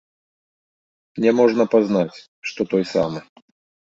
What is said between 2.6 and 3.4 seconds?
той самы.